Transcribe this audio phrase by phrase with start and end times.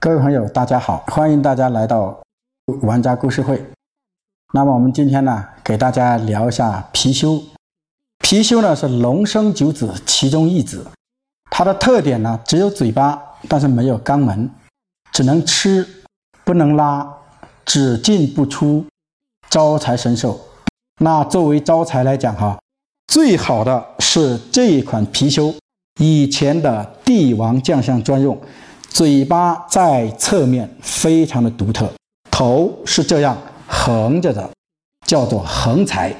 [0.00, 2.16] 各位朋友，大家好，欢迎大家来到
[2.82, 3.60] 玩家故事会。
[4.54, 7.42] 那么我们今天呢，给大家聊一下貔貅。
[8.20, 10.86] 貔貅呢是龙生九子其中一子，
[11.50, 14.48] 它的特点呢只有嘴巴，但是没有肛门，
[15.10, 15.84] 只能吃
[16.44, 17.16] 不能拉，
[17.64, 18.86] 只进不出，
[19.50, 20.40] 招财神兽。
[21.00, 22.56] 那作为招财来讲哈，
[23.08, 25.56] 最好的是这一款貔貅，
[25.98, 28.40] 以前的帝王将相专用。
[28.88, 31.88] 嘴巴在侧面非常的独特，
[32.30, 34.50] 头是这样横着的，
[35.06, 36.12] 叫做横财。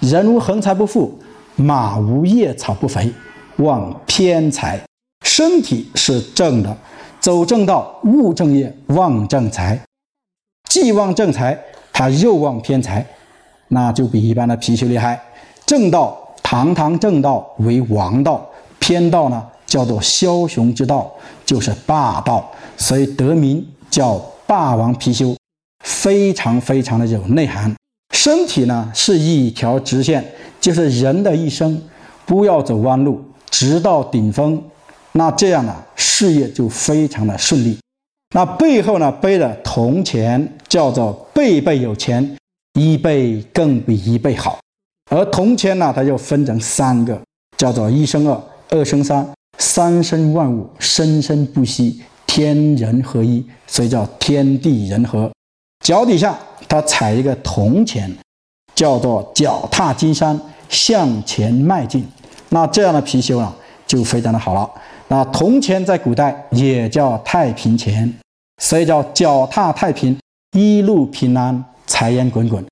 [0.00, 1.18] 人无横财不富，
[1.54, 3.10] 马无夜草不肥，
[3.56, 4.78] 望偏财。
[5.24, 6.76] 身体是正的，
[7.18, 9.80] 走正道，务正业，旺正财。
[10.68, 11.58] 既旺正财，
[11.92, 13.06] 他又旺偏财，
[13.68, 15.18] 那就比一般的貔貅厉害。
[15.64, 18.46] 正道，堂堂正道为王道，
[18.86, 19.44] 偏道呢？
[19.66, 21.12] 叫做枭雄之道，
[21.44, 24.16] 就是霸道，所以得名叫
[24.46, 25.36] 霸王貔貅，
[25.84, 27.74] 非常非常的有内涵。
[28.14, 30.24] 身体呢是一条直线，
[30.60, 31.82] 就是人的一生，
[32.24, 34.62] 不要走弯路，直到顶峰。
[35.10, 37.76] 那这样呢，事业就非常的顺利。
[38.36, 42.36] 那背后呢背的铜钱，叫做倍倍有钱，
[42.78, 44.60] 一倍更比一倍好。
[45.10, 47.20] 而铜钱呢，它又分成三个，
[47.56, 49.26] 叫做一生二，二生三。
[49.58, 55.30] 三生万物生生不息，天人合一，所以叫天地人和。
[55.82, 58.14] 脚底下他踩一个铜钱，
[58.74, 62.06] 叫做脚踏金山，向前迈进。
[62.50, 63.56] 那这样的貔貅啊，
[63.86, 64.70] 就非常的好了。
[65.08, 68.12] 那铜钱在古代也叫太平钱，
[68.62, 70.14] 所以叫脚踏太平，
[70.52, 72.62] 一路平安，财源滚滚。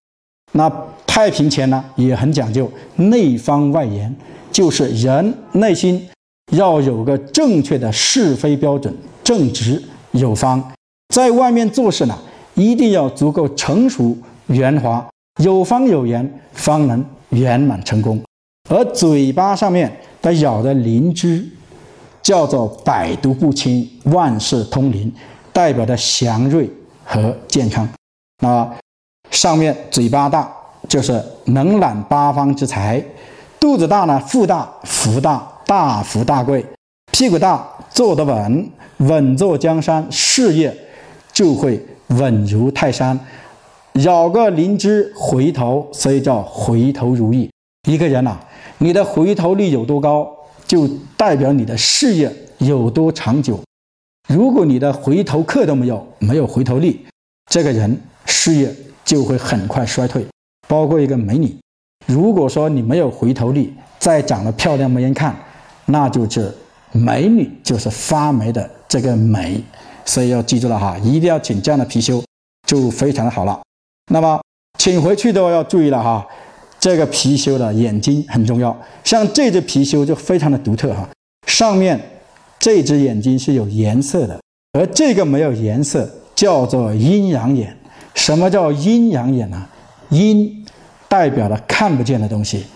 [0.52, 0.70] 那
[1.06, 4.14] 太平钱呢，也很讲究内方外圆，
[4.54, 6.08] 就是人内心。
[6.52, 10.62] 要有个正确的是非标准，正直有方，
[11.08, 12.16] 在外面做事呢，
[12.54, 14.16] 一定要足够成熟
[14.48, 15.04] 圆滑，
[15.42, 18.22] 有方有圆，方能圆满成功。
[18.68, 21.44] 而嘴巴上面它咬的灵芝，
[22.22, 25.10] 叫做百毒不侵，万事通灵，
[25.50, 26.70] 代表的祥瑞
[27.04, 27.88] 和健康。
[28.42, 28.70] 那
[29.30, 30.54] 上面嘴巴大，
[30.88, 33.00] 就是能揽八方之财；
[33.64, 35.50] 肚子大呢，富大福大。
[35.64, 36.62] 大富大贵，
[37.10, 40.76] 屁股大，坐得稳，稳坐江山，事业
[41.32, 43.18] 就会稳如泰山。
[43.94, 47.50] 咬个灵芝回头，所以叫回头如意。
[47.88, 48.36] 一个人呐，
[48.76, 50.30] 你的回头率有多高，
[50.66, 50.86] 就
[51.16, 53.58] 代表你的事业有多长久。
[54.28, 57.06] 如果你的回头客都没有，没有回头率，
[57.50, 58.70] 这个人事业
[59.02, 60.26] 就会很快衰退。
[60.68, 61.56] 包括一个美女，
[62.06, 65.34] 如果说你没有回头率，再长得漂亮没人看。
[65.86, 66.54] 那就是
[66.92, 69.62] 美女，就是发霉的这个霉，
[70.04, 72.22] 所以要记住了哈，一定要请这样的貔貅，
[72.66, 73.60] 就非常的好了。
[74.10, 74.40] 那么
[74.78, 76.26] 请回去都要注意了哈，
[76.78, 81.06] 这个貔貅的眼睛很重要，像这只貔貅就非常的独特哈，
[81.46, 82.00] 上面
[82.58, 84.40] 这只眼睛是有颜色的，
[84.78, 87.76] 而这个没有颜色，叫做阴阳眼。
[88.14, 89.66] 什么叫阴阳眼呢？
[90.08, 90.63] 阴
[91.14, 92.66] 代表了看不见的东西，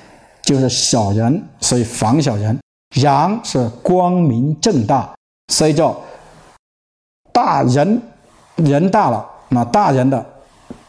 [0.43, 2.56] 就是小人，所以防小人。
[3.03, 5.12] 阳是光明正大，
[5.53, 6.00] 所以叫
[7.32, 8.00] 大人，
[8.54, 10.25] 人大了，那大人的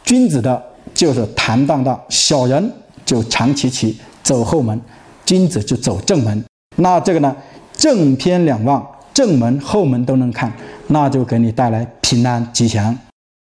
[0.03, 2.71] 君子的就是坦荡荡，小人
[3.03, 4.79] 就长戚戚走后门，
[5.25, 6.45] 君子就走正门。
[6.75, 7.35] 那这个呢，
[7.73, 10.53] 正偏两旺，正门后门都能看，
[10.89, 12.95] 那就给你带来平安吉祥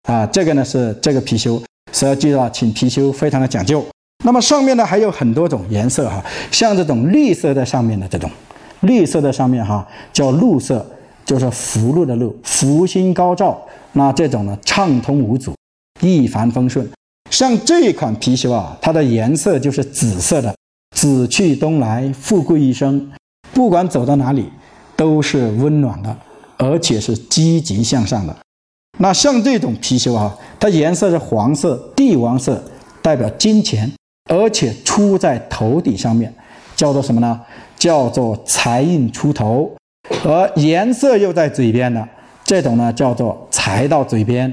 [0.08, 0.26] 啊。
[0.26, 1.62] 这个呢是这个貔貅，
[2.04, 3.82] 所以要记住啊，请貔貅非常的讲究。
[4.26, 8.30] 那么上面呢还有很多种颜色哈，像这种绿色在上面的这种，
[8.80, 10.84] 绿色的上面哈叫禄色，
[11.24, 13.58] 就是福禄的禄，福星高照。
[13.92, 15.54] 那这种呢畅通无阻，
[16.02, 16.86] 一帆风顺。
[17.30, 20.54] 像这一款貔貅啊，它的颜色就是紫色的，
[20.94, 23.10] 紫去东来，富贵一生，
[23.54, 24.50] 不管走到哪里
[24.94, 26.14] 都是温暖的，
[26.58, 28.36] 而且是积极向上的。
[28.98, 32.62] 那像这种貔貅啊，它颜色是黄色，帝王色，
[33.02, 33.90] 代表金钱。
[34.30, 36.32] 而且出在头顶上面，
[36.74, 37.38] 叫做什么呢？
[37.76, 39.70] 叫做财运出头，
[40.24, 42.08] 而颜色又在嘴边的
[42.42, 44.50] 这种呢，叫做财到嘴边。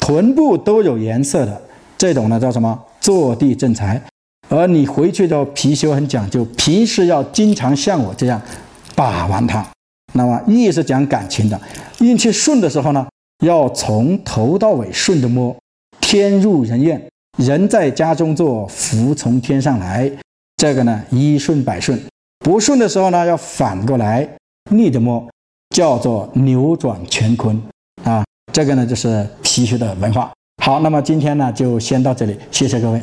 [0.00, 1.60] 臀部都有颜色的
[1.96, 2.78] 这种呢，叫什么？
[3.00, 4.00] 坐地正财。
[4.48, 8.40] 而你回去之后，貔貅很讲究，平时要经常像我这样
[8.94, 9.66] 把玩它。
[10.12, 11.60] 那么，一是讲感情的，
[11.98, 13.04] 运气顺的时候呢，
[13.44, 15.56] 要从头到尾顺着摸，
[16.00, 17.00] 天入人愿。
[17.38, 20.10] 人在家中坐，福从天上来。
[20.56, 21.96] 这个呢，一顺百顺；
[22.40, 24.28] 不顺的时候呢，要反过来
[24.70, 25.24] 逆着摸，
[25.70, 27.62] 叫做扭转乾坤。
[28.02, 30.32] 啊，这个呢就是貔貅的文化。
[30.64, 33.00] 好，那么今天呢就先到这里，谢谢各位。